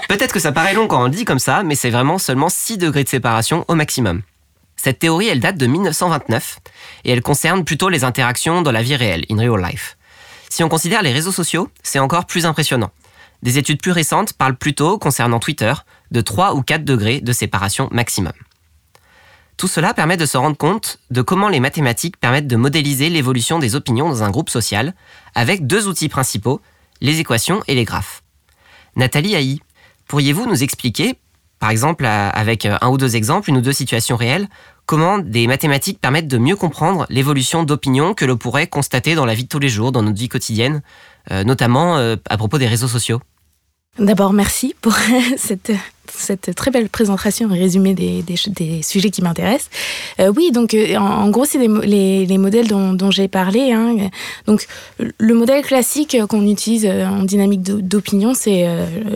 [0.08, 2.48] Peut-être que ça paraît long quand on le dit comme ça, mais c'est vraiment seulement
[2.48, 4.22] 6 degrés de séparation au maximum.
[4.78, 6.60] Cette théorie, elle date de 1929
[7.04, 9.98] et elle concerne plutôt les interactions dans la vie réelle, in real life.
[10.50, 12.92] Si on considère les réseaux sociaux, c'est encore plus impressionnant.
[13.44, 15.74] Des études plus récentes parlent plutôt, concernant Twitter,
[16.12, 18.34] de 3 ou 4 degrés de séparation maximum.
[19.58, 23.58] Tout cela permet de se rendre compte de comment les mathématiques permettent de modéliser l'évolution
[23.58, 24.94] des opinions dans un groupe social,
[25.34, 26.62] avec deux outils principaux,
[27.02, 28.24] les équations et les graphes.
[28.96, 29.60] Nathalie Haï,
[30.08, 31.18] pourriez-vous nous expliquer,
[31.60, 34.48] par exemple avec un ou deux exemples, une ou deux situations réelles,
[34.86, 39.36] comment des mathématiques permettent de mieux comprendre l'évolution d'opinions que l'on pourrait constater dans la
[39.36, 40.82] vie de tous les jours, dans notre vie quotidienne,
[41.32, 43.20] euh, notamment euh, à propos des réseaux sociaux?
[44.00, 44.94] D'abord, merci pour
[45.38, 48.24] cette, très belle présentation et résumé des,
[48.84, 49.70] sujets qui m'intéressent.
[50.20, 53.72] Euh, oui, donc en, gros, c'est les, les, modèles dont, j'ai parlé.
[53.72, 54.10] Hein.
[54.46, 54.68] Donc,
[55.00, 58.68] le modèle classique qu'on utilise en dynamique d'opinion, c'est,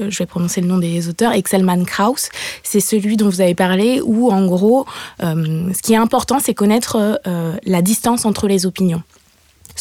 [0.10, 2.30] je vais prononcer le nom des auteurs, Excelman-Krauss.
[2.64, 4.86] C'est celui dont vous avez parlé, où en gros,
[5.22, 7.20] ce qui est important, c'est connaître
[7.66, 9.04] la distance entre les opinions.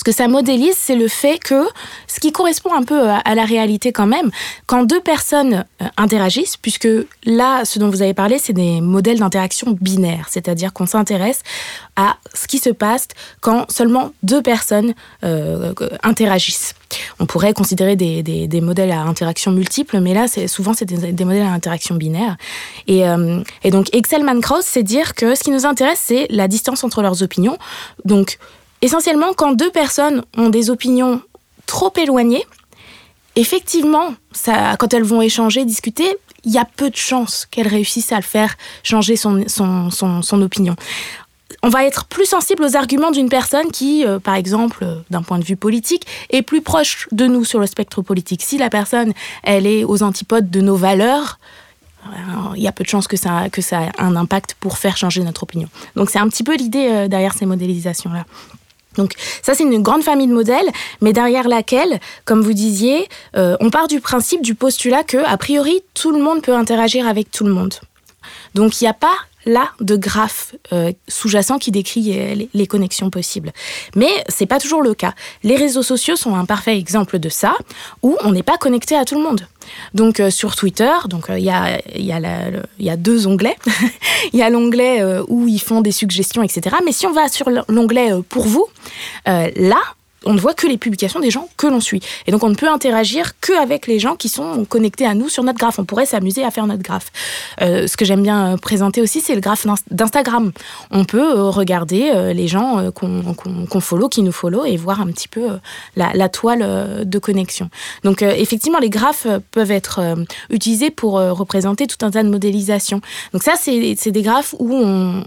[0.01, 1.69] Ce que ça modélise, c'est le fait que,
[2.07, 4.31] ce qui correspond un peu à, la réalité quand même,
[4.65, 6.89] quand deux personnes euh, interagissent, puisque
[7.27, 11.43] là, ce dont vous avez parlé, c'est des modèles d'interaction binaires, c'est-à-dire qu'on s'intéresse
[11.97, 13.09] à ce qui se passe
[13.43, 16.75] quand seulement deux personnes euh, interagissent.
[17.19, 21.53] On pourrait considérer des, modèles à interaction multiple, mais là, souvent, c'est des, modèles à
[21.53, 22.39] interaction binaire.
[22.87, 26.85] Et, euh, et donc, Excel-Man-Cross, c'est dire que ce qui nous intéresse, c'est la distance
[26.85, 27.59] entre leurs opinions.
[28.07, 28.39] Donc,
[28.83, 31.21] Essentiellement, quand deux personnes ont des opinions
[31.67, 32.45] trop éloignées,
[33.37, 34.15] effectivement,
[34.79, 38.23] quand elles vont échanger, discuter, il y a peu de chances qu'elles réussissent à le
[38.23, 39.45] faire changer son,
[40.33, 40.77] opinion.
[41.63, 45.23] On va être plus sensible aux arguments d'une personne qui, euh, par exemple, euh, d'un
[45.23, 48.43] point de vue politique, est plus proche de nous sur le spectre politique.
[48.43, 49.13] Si la personne,
[49.43, 51.39] elle est aux antipodes de nos valeurs,
[52.07, 54.79] euh, il y a peu de chances que ça, que ça ait un impact pour
[54.79, 55.69] faire changer notre opinion.
[55.97, 58.25] Donc c'est un petit peu l'idée derrière ces modélisations-là.
[58.97, 60.69] Donc ça, c'est une grande famille de modèles,
[61.01, 65.37] mais derrière laquelle, comme vous disiez, euh, on part du principe, du postulat que, a
[65.37, 67.75] priori, tout le monde peut interagir avec tout le monde.
[68.55, 69.15] Donc il n'y a pas
[69.47, 73.53] là de graphe euh, sous-jacent qui décrit euh, les, connexions possibles.
[73.97, 75.15] Mais c'est pas toujours le cas.
[75.43, 77.55] Les réseaux sociaux sont un parfait exemple de ça,
[78.03, 79.47] où on n'est pas connecté à tout le monde.
[79.95, 80.93] Donc euh, sur Twitter,
[81.31, 83.57] il y, a, y, a, deux onglets.
[84.33, 86.77] Il y a l'onglet où ils font des suggestions, etc.
[86.85, 88.67] Mais si on va sur l'onglet pour vous,
[89.27, 89.81] là,
[90.27, 92.01] on ne voit que les publications des gens que l'on suit.
[92.27, 95.43] Et donc on ne peut interagir qu'avec les gens qui sont connectés à nous sur
[95.43, 95.79] notre graphe.
[95.79, 97.11] On pourrait s'amuser à faire notre graphe.
[97.63, 100.53] Euh, ce que j'aime bien euh, présenter aussi, c'est le graphe d'Instagram.
[100.91, 105.29] On peut euh, regarder les gens qu'on follow, qui nous follow, et voir un petit
[105.29, 105.59] peu
[105.97, 107.71] la, toile de connexion.
[108.05, 110.01] Donc effectivement, les graphes peuvent être
[110.49, 113.01] utilisés pour représenter tout un tas de modélisations.
[113.33, 115.25] Donc ça, c'est des graphes où on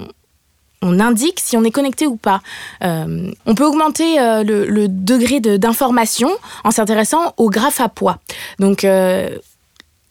[0.84, 2.42] on indique si on est connecté ou pas.
[2.84, 6.30] Euh, on peut augmenter euh, le, degré d'information
[6.64, 8.20] en s'intéressant aux graphes à poids.
[8.60, 9.38] Donc, euh,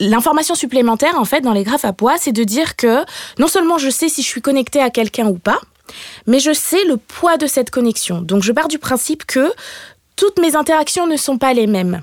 [0.00, 3.04] L'information supplémentaire, en fait, dans les graphes à poids, c'est de dire que
[3.38, 5.60] non seulement je sais si je suis connecté à quelqu'un ou pas,
[6.26, 8.20] mais je sais le poids de cette connexion.
[8.20, 9.52] Donc je pars du principe que
[10.16, 12.02] toutes mes interactions ne sont pas les mêmes.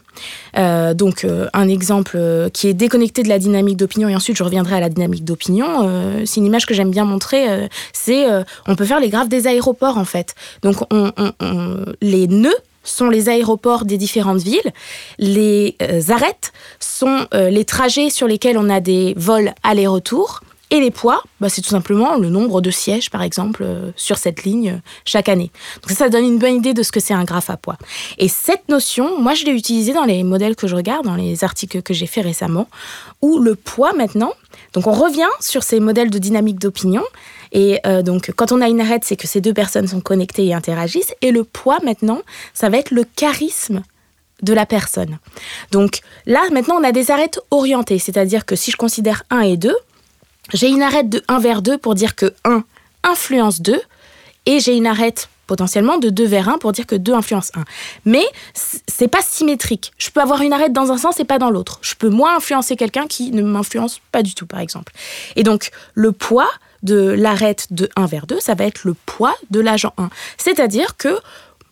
[0.57, 4.37] Euh, donc, euh, un exemple euh, qui est déconnecté de la dynamique d'opinion, et ensuite
[4.37, 6.21] je reviendrai à la dynamique d'opinion.
[6.25, 7.69] c'est une image que j'aime bien montrer.
[7.93, 8.25] c'est,
[8.67, 10.35] on peut faire les graphes des aéroports en fait.
[10.61, 10.77] Donc,
[12.01, 14.71] les nœuds sont les aéroports des différentes villes.
[15.17, 15.75] Les
[16.09, 20.41] arêtes sont les trajets sur lesquels on a des vols aller-retour.
[20.71, 24.19] Et les poids, bah, c'est tout simplement le nombre de sièges, par exemple, euh, sur
[24.19, 25.51] cette ligne euh, chaque année.
[25.81, 27.77] Donc ça, donne une bonne idée de ce que c'est un graphe à poids.
[28.19, 31.43] Et cette notion, moi, je l'ai utilisée dans les modèles que je regarde, dans les
[31.43, 32.67] articles que j'ai fait récemment,
[33.21, 34.33] où le poids maintenant,
[34.73, 37.03] donc on revient sur ces modèles de dynamique d'opinion.
[37.51, 40.45] Et euh, donc, quand on a une arête, c'est que ces deux personnes sont connectées
[40.45, 41.15] et interagissent.
[41.21, 42.21] Et le poids, maintenant,
[42.53, 43.81] ça va être le charisme
[44.43, 45.17] de la personne.
[45.71, 49.57] Donc là, maintenant, on a des arêtes orientées, c'est-à-dire que si je considère 1 et
[49.57, 49.75] 2,
[50.53, 52.63] j'ai une arête de 1 vers 2 pour dire que 1
[53.03, 53.79] influence 2,
[54.45, 57.63] et j'ai une arête potentiellement de 2 vers 1 pour dire que 2 influence 1.
[58.05, 59.91] Mais c'est pas symétrique.
[59.97, 61.79] Je peux avoir une arête dans un sens et pas dans l'autre.
[61.81, 64.93] Je peux moins influencer quelqu'un qui ne m'influence pas du tout, par exemple.
[65.35, 66.49] Et donc, le poids
[66.83, 70.09] de l'arête de 1 vers 2, ça va être le poids de l'agent 1.
[70.37, 71.17] C'est-à-dire que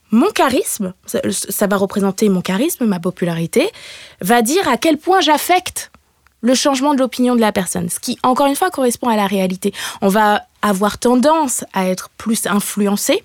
[0.10, 3.70] mon charisme, ça va représenter mon charisme, ma popularité,
[4.22, 5.92] va dire à quel point j'affecte
[6.42, 9.28] le changement de l'opinion de la personne, ce qui, encore une fois, correspond à la
[9.28, 9.74] réalité.
[10.02, 13.24] On va avoir tendance à être plus influencé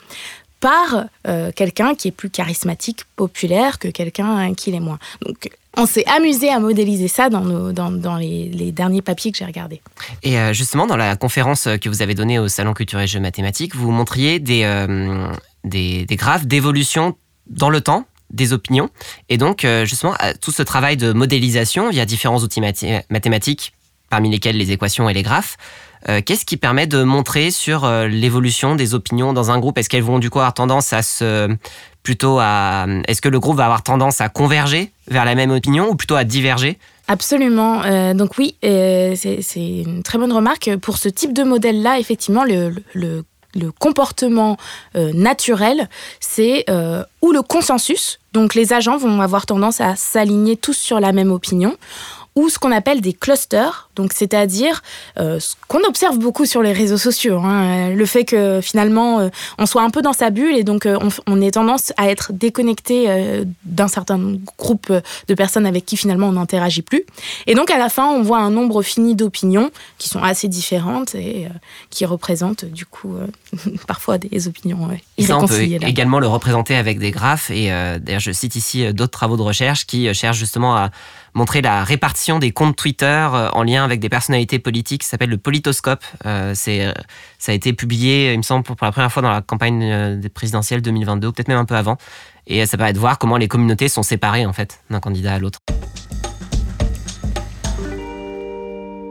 [0.60, 4.98] par euh, quelqu'un qui est plus charismatique, populaire que quelqu'un qui l'est moins.
[5.26, 9.80] Donc, on s'est amusé à modéliser ça dans, dans, les, derniers papiers que j'ai regardés.
[10.22, 13.20] Et euh, justement, dans la conférence que vous avez donnée au Salon Culture et Jeux
[13.20, 15.26] Mathématiques, vous montriez des, euh,
[15.64, 17.16] des, des graphes d'évolution
[17.48, 18.90] dans le temps des opinions.
[19.28, 22.60] Et donc, justement, tout ce travail de modélisation via différents outils
[23.10, 23.72] mathématiques,
[24.10, 25.56] parmi lesquels les équations et les graphes,
[26.08, 29.78] euh, qu'est-ce qui permet de montrer sur euh, l'évolution des opinions dans un groupe?
[29.78, 31.48] Est-ce qu'elles vont du coup avoir tendance à se
[32.02, 35.88] plutôt à est-ce que le groupe va avoir tendance à converger vers la même opinion
[35.88, 36.78] ou plutôt à diverger?
[37.06, 37.82] Absolument.
[37.84, 40.76] Euh, donc oui, c'est une très bonne remarque.
[40.78, 44.56] Pour ce type de modèle-là, effectivement, le comportement
[44.94, 46.64] naturel, c'est
[47.22, 48.18] ou le consensus.
[48.32, 51.76] Donc les agents vont avoir tendance à s'aligner tous sur la même opinion
[52.34, 54.82] ou ce qu'on appelle des clusters, donc c'est-à-dire
[55.18, 59.28] euh, ce qu'on observe beaucoup sur les réseaux sociaux, hein, le fait que finalement euh,
[59.58, 62.08] on soit un peu dans sa bulle et donc euh, on, on, ait tendance à
[62.08, 64.18] être déconnecté d'un certain
[64.56, 64.92] groupe
[65.28, 67.04] de personnes avec qui finalement on n'interagit plus.
[67.46, 71.14] Et donc à la fin on voit un nombre fini d'opinions qui sont assez différentes
[71.14, 71.48] et
[71.90, 73.16] qui représentent du coup
[73.86, 75.76] parfois des opinions irréconciliées.
[75.76, 77.68] on peut également le représenter avec des graphes et
[78.00, 80.90] d'ailleurs je cite ici d'autres travaux de recherche qui cherchent justement à
[81.34, 85.02] montrer la répartition des comptes Twitter euh, en lien avec des personnalités politiques.
[85.02, 86.04] S'appelle le Politoscope.
[86.26, 86.92] Euh, c'est,
[87.38, 90.20] ça a été publié, il me semble, pour la première fois dans la campagne euh,
[90.32, 91.96] présidentielle 2022, peut-être même un peu avant.
[92.46, 95.38] Et ça permet de voir comment les communautés sont séparées en fait d'un candidat à
[95.38, 95.58] l'autre.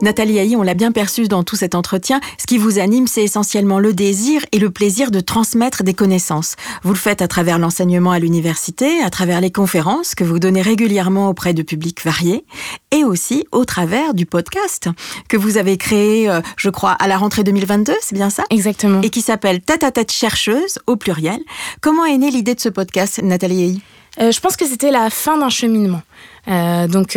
[0.02, 3.22] Nathalie Haï, on l'a bien perçu dans tout cet entretien, ce qui vous anime, c'est
[3.22, 6.56] essentiellement le désir et le plaisir de transmettre des connaissances.
[6.82, 10.60] Vous le faites à travers l'enseignement à l'université, à travers les conférences que vous donnez
[10.60, 12.44] régulièrement auprès de publics variés,
[12.90, 14.88] et aussi au travers du podcast
[15.28, 18.42] que vous avez créé, euh, je crois, à la rentrée 2022, c'est bien ça?
[18.50, 19.02] Exactement.
[19.02, 21.38] Et qui s'appelle Tête à tête chercheuse, au pluriel.
[21.80, 23.80] Comment est née l'idée de ce podcast, Nathalie Haï
[24.20, 26.02] euh, je pense que c'était la fin d'un cheminement.
[26.46, 27.16] Euh, donc,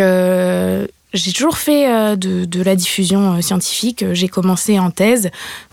[1.15, 4.05] j'ai toujours fait euh, de, la diffusion euh, scientifique.
[4.11, 5.31] J'ai commencé en thèse.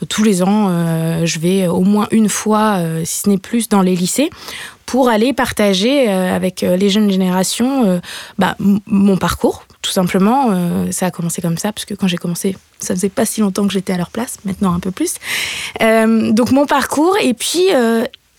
[0.09, 3.83] Tous les ans, euh, je vais au moins une fois, si ce n'est plus, dans
[3.83, 4.31] les lycées
[4.87, 8.01] pour aller partager avec les jeunes générations
[8.37, 10.51] bah, mon parcours, tout simplement.
[10.91, 13.67] ça a commencé comme ça, parce que quand j'ai commencé, ça faisait pas si longtemps
[13.67, 15.15] que j'étais à leur place, maintenant un peu plus.
[15.81, 17.69] donc mon parcours, et puis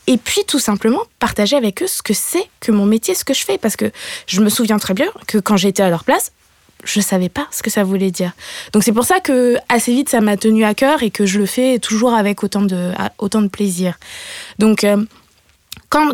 [0.05, 3.33] et puis tout simplement partager avec eux ce que c'est que mon métier, ce que
[3.33, 3.91] je fais, parce que
[4.27, 6.33] je me souviens très bien que quand j'étais à leur place,
[6.83, 8.31] je savais pas ce que ça voulait dire.
[8.73, 11.39] Donc c'est pour ça que assez vite ça m'a tenu à cœur et que je
[11.39, 13.97] le fais toujours avec autant de, autant de plaisir.
[14.59, 14.97] Donc euh,
[15.89, 16.13] quand,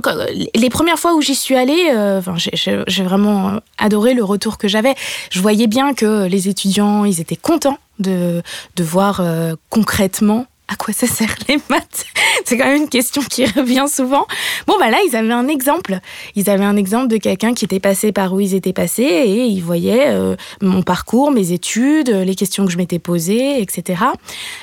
[0.56, 4.94] les premières fois où j'y suis allée, euh, j'ai vraiment adoré le retour que j'avais.
[5.32, 8.42] Je voyais bien que les étudiants, ils étaient contents de,
[8.76, 12.06] de voir euh, concrètement à quoi ça sert les maths?
[12.46, 14.28] C'est quand même une question qui revient souvent.
[14.68, 16.00] Bon, bah là, ils avaient un exemple.
[16.36, 19.46] Ils avaient un exemple de quelqu'un qui était passé par où ils étaient passés et
[19.46, 24.04] ils voyaient euh, mon parcours, mes études, les questions que je m'étais posées, etc.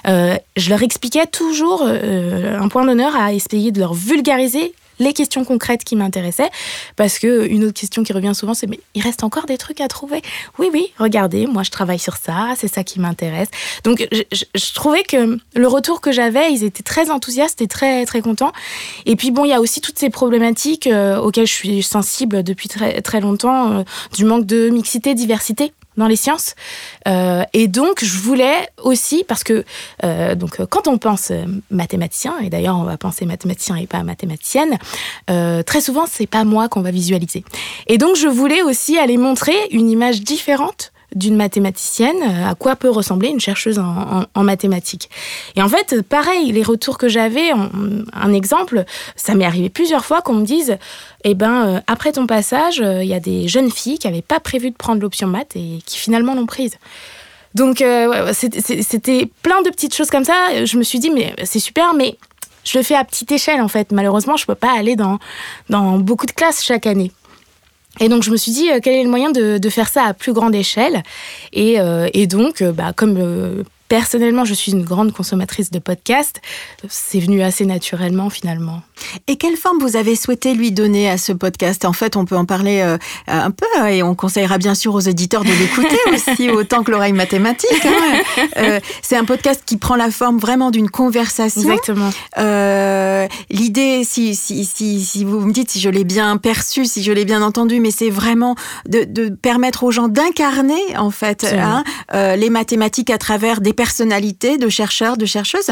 [0.06, 5.12] Euh, je leur expliquais toujours euh, un point d'honneur à essayer de leur vulgariser les
[5.12, 6.50] questions concrètes qui m'intéressaient.
[6.96, 9.80] Parce que une autre question qui revient souvent, c'est mais il reste encore des trucs
[9.80, 10.22] à trouver.
[10.58, 13.48] Oui, oui, regardez, moi je travaille sur ça, c'est ça qui m'intéresse.
[13.84, 18.20] Donc je, trouvais que le retour que j'avais, ils étaient très enthousiastes et très très
[18.20, 18.52] contents.
[19.04, 22.42] Et puis bon, il y a aussi toutes ces problématiques euh, auxquelles je suis sensible
[22.42, 23.82] depuis très très longtemps, euh,
[24.14, 26.54] du manque de mixité, diversité dans les sciences.
[27.08, 29.64] Euh, et donc, je voulais aussi, parce que
[30.04, 31.32] euh, donc, quand on pense
[31.70, 34.78] mathématicien, et d'ailleurs on va penser mathématicien et pas mathématicienne,
[35.30, 37.44] euh, très souvent c'est pas moi qu'on va visualiser.
[37.86, 42.90] Et donc, je voulais aussi aller montrer une image différente d'une mathématicienne, à quoi peut
[42.90, 45.08] ressembler une chercheuse en, mathématiques.
[45.54, 50.20] Et en fait, pareil, les retours que j'avais, un exemple, ça m'est arrivé plusieurs fois
[50.20, 50.78] qu'on me dise,
[51.24, 54.22] eh ben, euh, après ton passage, euh, il y a des jeunes filles qui n'avaient
[54.22, 56.76] pas prévu de prendre l'option maths et qui finalement l'ont prise.
[57.54, 60.64] Donc, euh, c'était plein de petites choses comme ça.
[60.64, 62.18] Je me suis dit, mais c'est super, mais
[62.64, 63.92] je le fais à petite échelle en fait.
[63.92, 65.18] Malheureusement, je ne peux pas aller dans,
[65.70, 67.12] dans beaucoup de classes chaque année.
[68.00, 70.14] Et donc je me suis dit euh, quel est le moyen de, faire ça à
[70.14, 71.02] plus grande échelle?
[71.52, 76.40] Et, euh, donc euh, bah, comme personnellement, je suis une grande consommatrice de podcasts.
[76.88, 78.82] C'est venu assez naturellement finalement.
[79.26, 81.84] Et quelle forme vous avez souhaité lui donner à ce podcast?
[81.84, 84.94] En fait, on peut en parler euh, un peu hein, et on conseillera bien sûr
[84.94, 87.84] aux éditeurs de l'écouter aussi autant que l'oreille mathématique.
[87.84, 88.22] Hein.
[88.58, 91.62] Euh, c'est un podcast qui prend la forme vraiment d'une conversation.
[91.62, 92.10] Exactement.
[92.38, 97.02] Euh, L'idée, si, si, si, si, vous me dites si je l'ai bien perçu, si
[97.02, 98.54] je l'ai bien entendu, mais c'est vraiment
[98.88, 104.58] de, de, permettre aux gens d'incarner en fait hein, les mathématiques à travers des personnalités
[104.58, 105.70] de chercheurs, de chercheuses.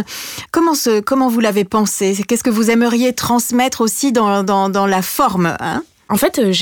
[0.53, 2.17] Comment, ce, comment vous l'avez pensé?
[2.29, 5.83] Qu'est-ce que vous aimeriez transmettre aussi dans, dans, dans la forme hein?
[6.11, 6.53] En fait, euh,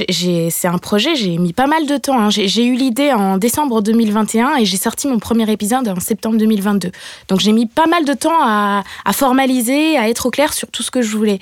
[0.51, 2.19] c'est un projet, j'ai mis pas mal de temps.
[2.19, 2.31] Hein.
[2.31, 6.93] J'ai eu l'idée en décembre 2021 et j'ai sorti mon premier épisode en septembre 2022.
[7.29, 10.85] Donc j'ai mis pas mal de temps à, formaliser, à être au clair sur tout
[10.85, 11.41] ce que je voulais.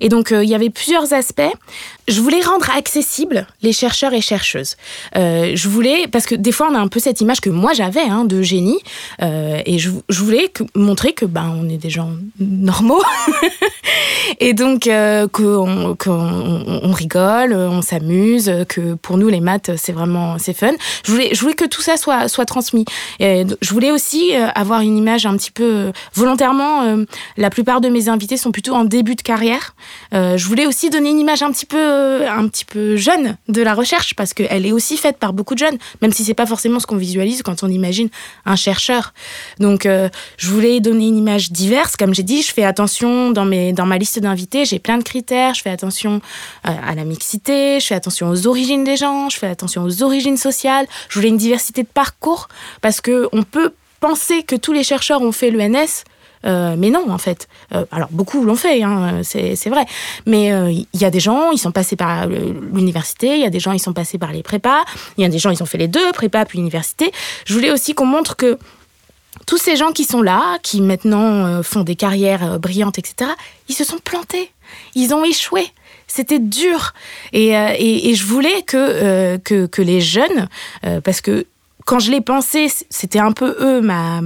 [0.00, 1.52] Et donc euh, il y avait plusieurs aspects.
[2.08, 4.76] Je voulais rendre accessible les chercheurs et chercheuses.
[5.16, 7.72] Euh, je voulais, parce que des fois on a un peu cette image que moi
[7.72, 8.78] j'avais hein, de génie,
[9.20, 13.02] et je, voulais montrer que ben on est des gens normaux,
[14.40, 14.88] et donc
[15.32, 15.96] qu'on
[16.66, 20.72] on rigole euh, on s'amuse, que pour nous les maths c'est vraiment c'est fun.
[21.04, 22.84] Je voulais, je voulais que tout ça soit soit transmis.
[23.20, 26.96] Je voulais aussi euh, avoir une image un petit peu euh, volontairement.
[27.36, 29.74] la plupart de mes invités sont plutôt en début de carrière.
[30.12, 31.78] je voulais aussi donner une image un petit peu
[32.28, 35.60] un petit peu jeune de la recherche parce qu'elle est aussi faite par beaucoup de
[35.60, 38.08] jeunes, même si c'est pas forcément ce qu'on visualise quand on imagine
[38.44, 39.12] un chercheur.
[39.58, 42.42] Donc je voulais donner une image diverse, comme j'ai dit.
[42.42, 45.54] Je fais attention dans mes dans ma liste d'invités, j'ai plein de critères.
[45.54, 46.20] Je fais attention
[46.64, 47.26] à la mixité
[47.80, 51.28] je fais attention aux origines des gens, je fais attention aux origines sociales, je voulais
[51.28, 52.48] une diversité de parcours,
[52.80, 56.04] parce qu'on peut penser que tous les chercheurs ont fait l'ENS,
[56.46, 57.48] euh, mais non, en fait.
[57.74, 59.84] Euh, alors, beaucoup l'ont fait, hein, c'est vrai.
[60.26, 63.50] Mais euh, il y a des gens, ils sont passés par l'université, il y a
[63.50, 64.84] des gens, ils sont passés par les prépas,
[65.18, 67.10] il y a des gens, ils ont fait les deux, prépa puis université.
[67.44, 68.58] Je voulais aussi qu'on montre que
[69.46, 73.30] tous ces gens qui sont là, qui maintenant font des carrières brillantes, etc.,
[73.68, 74.50] ils se sont plantés.
[74.94, 75.66] Ils ont échoué
[76.08, 76.94] c'était dur.
[77.32, 77.50] Et,
[78.14, 80.48] je voulais que, que, les jeunes,
[81.02, 81.46] parce que
[81.86, 84.20] quand je l'ai pensé, c'était un peu eux, ma,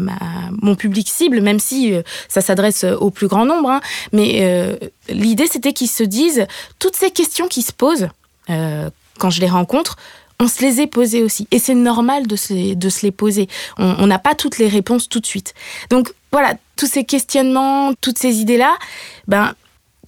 [0.61, 1.95] mon public cible, même si
[2.29, 3.71] ça s'adresse au plus grand nombre.
[3.71, 3.81] Hein.
[4.13, 6.47] mais l'idée, c'était qu'ils se disent,
[6.81, 8.09] toutes ces questions qui se posent,
[8.49, 9.97] quand je les rencontre,
[10.41, 11.47] on se les est posées aussi.
[11.51, 13.47] Et c'est normal de se, de se les poser.
[13.77, 15.55] On n'a pas toutes les réponses tout de suite.
[15.91, 18.77] Donc voilà, tous ces questionnements, toutes ces idées-là,
[19.29, 19.55] ben,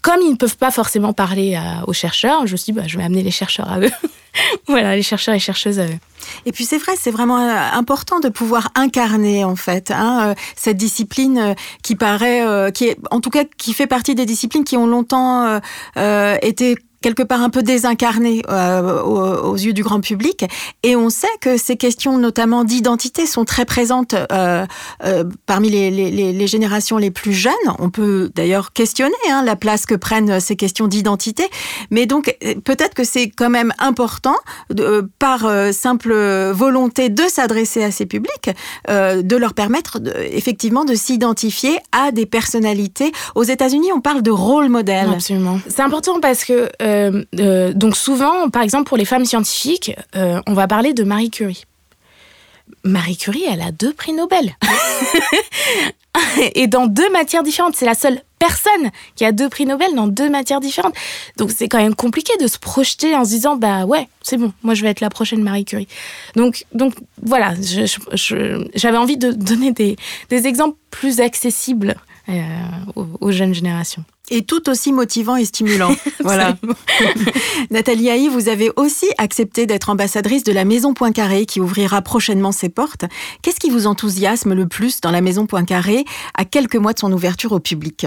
[0.02, 2.98] comme ils ne peuvent pas forcément parler aux chercheurs, je me suis dit, bah, je
[2.98, 3.90] vais amener les chercheurs à eux.
[4.66, 5.98] voilà, les chercheurs et chercheuses à eux.
[6.46, 10.34] Et puis c'est vrai, c'est vraiment euh, important de pouvoir incarner en fait hein, euh,
[10.56, 14.64] cette discipline euh, qui paraît, qui est, en tout cas, qui fait partie des disciplines
[14.64, 15.60] qui ont longtemps
[16.42, 20.46] été quelque part un peu désincarné euh, aux, yeux du grand public.
[20.82, 24.64] Et on sait que ces questions, notamment d'identité, sont très présentes euh,
[25.04, 27.52] euh, parmi les, les, les, générations les plus jeunes.
[27.78, 31.44] On peut d'ailleurs questionner hein, la place que prennent ces questions d'identité.
[31.90, 34.36] Mais donc, peut-être que c'est quand même important,
[34.70, 36.14] de, par simple
[36.52, 38.50] volonté de s'adresser à ces publics,
[38.88, 43.12] de leur permettre de, effectivement de s'identifier à des personnalités.
[43.34, 45.08] Aux États-Unis, on parle de rôle modèle.
[45.12, 45.58] Absolument.
[45.68, 50.40] C'est important parce que euh, euh, donc souvent, par exemple, pour les femmes scientifiques, euh,
[50.46, 51.64] on va parler de Marie Curie.
[52.84, 54.56] Marie Curie, elle a deux prix Nobel.
[56.54, 57.76] et dans deux matières différentes.
[57.76, 60.94] C'est la seule personne qui a deux prix Nobel dans deux matières différentes.
[61.36, 64.52] Donc c'est quand même compliqué de se projeter en se disant bah ouais, c'est bon,
[64.62, 65.88] moi je vais être la prochaine Marie Curie.
[66.34, 67.54] Donc, donc voilà,
[68.74, 69.96] j'avais envie de donner des,
[70.28, 71.96] des exemples plus accessibles
[73.20, 75.94] aux jeunes générations et tout aussi motivant et stimulant.
[76.20, 76.56] voilà.
[77.70, 82.52] Nathalie Haï, vous avez aussi accepté d'être ambassadrice de la Maison Poincaré qui ouvrira prochainement
[82.52, 83.04] ses portes.
[83.42, 87.12] Qu'est-ce qui vous enthousiasme le plus dans la Maison Poincaré à quelques mois de son
[87.12, 88.06] ouverture au public?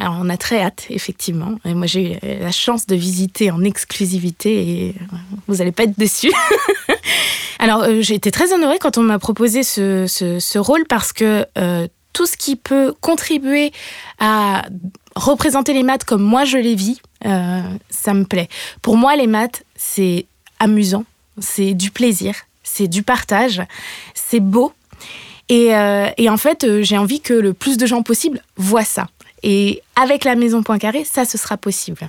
[0.00, 1.58] Alors, on a très hâte, effectivement.
[1.64, 4.94] Et moi, j'ai eu la chance de visiter en exclusivité et
[5.48, 6.30] vous n'allez pas être déçus.
[7.58, 11.44] Alors, euh, j'ai été très honorée quand on m'a proposé ce, ce, rôle parce que
[11.58, 13.70] euh, tout ce qui peut contribuer
[14.18, 14.66] à
[15.14, 18.48] représenter les maths comme moi je les vis, euh, ça me plaît.
[18.82, 20.26] Pour moi, les maths, c'est
[20.58, 21.04] amusant,
[21.38, 23.62] c'est du plaisir, c'est du partage,
[24.14, 24.72] c'est beau.
[25.48, 29.06] Et, euh, en fait, euh, j'ai envie que le plus de gens possible voient ça.
[29.44, 32.08] Et avec la maison Poincaré, ça, ce sera possible.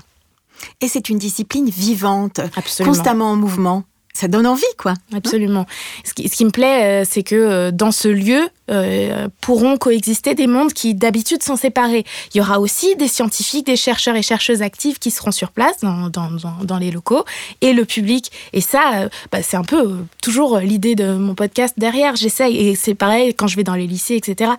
[0.81, 2.41] Et c'est une discipline vivante,
[2.83, 3.83] constamment en mouvement.
[4.19, 4.95] Ça donne envie, quoi.
[5.13, 5.65] Absolument.
[6.03, 10.45] Ce qui, me plaît, euh, c'est que euh, dans ce lieu euh, pourront coexister des
[10.45, 12.03] mondes qui d'habitude sont séparés.
[12.33, 15.77] Il y aura aussi des scientifiques, des chercheurs et chercheuses actifs qui seront sur place
[15.79, 17.23] dans, les locaux
[17.61, 18.29] et le public.
[18.51, 22.17] Et ça, bah, c'est un peu toujours l'idée de mon podcast derrière.
[22.17, 24.51] J'essaye, et c'est pareil quand je vais dans les lycées, etc.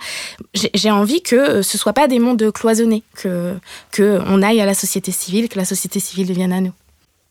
[0.54, 3.54] J'ai envie que ce soit pas des mondes cloisonnés, que,
[3.92, 6.72] que on aille à la société civile, que la société civile devienne à nous.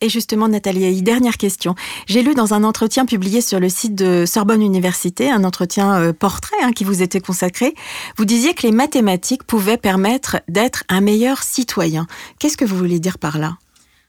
[0.02, 1.74] Et justement, Nathalie dernière question.
[2.06, 6.12] J'ai lu dans un entretien publié sur le site de Sorbonne Université, un entretien euh,
[6.14, 7.74] portrait hein, qui vous était consacré,
[8.16, 12.06] vous disiez que les mathématiques pouvaient permettre d'être un meilleur citoyen.
[12.38, 13.58] Qu'est-ce que vous voulez dire par là?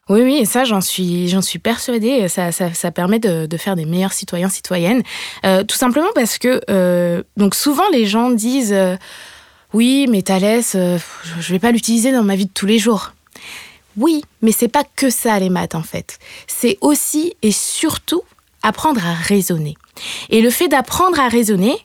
[0.07, 2.27] Oui, oui, et ça, j'en suis, j'en persuadée.
[2.29, 2.51] Ça,
[2.91, 5.03] permet de, faire des meilleurs citoyens, citoyennes.
[5.45, 8.75] Euh, tout simplement parce que, euh, donc souvent, les gens disent
[9.73, 10.99] Oui, mais Thalès, je
[11.39, 13.11] je vais pas l'utiliser dans ma vie de tous les jours.
[13.97, 16.19] Oui, mais c'est pas que ça, les maths, en fait.
[16.47, 18.23] C'est aussi et surtout
[18.63, 19.75] apprendre à raisonner.
[20.29, 21.75] Et le fait d'apprendre à raisonner,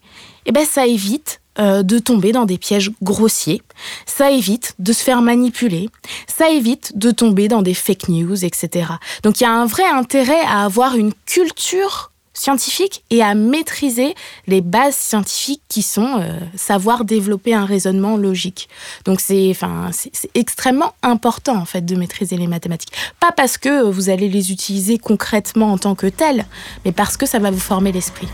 [0.46, 3.62] eh ben, ça évite euh, de tomber dans des pièges grossiers,
[4.04, 5.88] ça évite de se faire manipuler,
[6.26, 8.92] ça évite de tomber dans des fake news, etc.
[9.22, 14.14] Donc il y a un vrai intérêt à avoir une culture scientifique et à maîtriser
[14.46, 18.68] les bases scientifiques qui sont euh, savoir développer un raisonnement logique.
[19.04, 22.92] Donc c'est enfin c'est extrêmement important en fait de maîtriser les mathématiques.
[23.20, 26.44] Pas parce que vous allez les utiliser concrètement en tant que telles,
[26.84, 28.28] mais parce que ça va vous former l'esprit.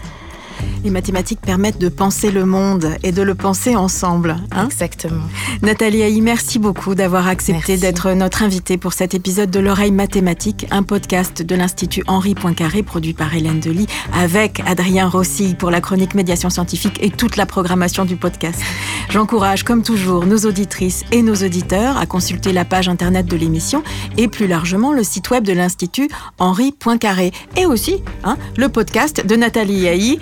[0.84, 4.36] Les mathématiques permettent de penser le monde et de le penser ensemble.
[4.50, 5.22] hein Exactement.
[5.62, 10.66] Nathalie Haï, merci beaucoup d'avoir accepté d'être notre invitée pour cet épisode de l'oreille mathématique,
[10.70, 15.80] un podcast de l'Institut Henri Poincaré produit par Hélène Delis avec Adrien Rossi pour la
[15.80, 18.60] chronique médiation scientifique et toute la programmation du podcast.
[19.08, 23.82] J'encourage comme toujours nos auditrices et nos auditeurs à consulter la page internet de l'émission
[24.16, 26.08] et plus largement le site web de l'Institut
[26.38, 30.18] Henri Poincaré et aussi hein, le podcast de Nathalie Haï,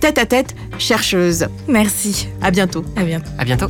[0.00, 1.46] tête à tête chercheuse.
[1.68, 2.28] Merci.
[2.40, 2.84] À bientôt.
[2.96, 3.30] À bientôt.
[3.38, 3.68] À bientôt.